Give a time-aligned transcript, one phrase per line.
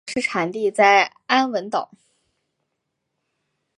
[0.03, 1.91] 该物种的模式产地在安汶岛。